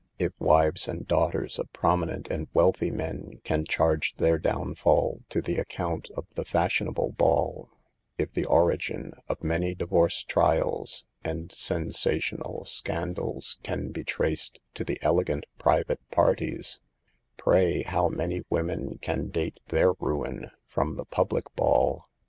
[0.17, 5.21] If wives and daughters of promi nent and wealthy men can charge their down fall
[5.29, 7.69] to the account of the fashionable ball;
[8.17, 14.83] if the origin of many divorce trials and sensa tional scandals can be traced to
[14.83, 16.79] the elegant private parties;
[17.37, 22.09] pray how many women can date their ruin from the public ball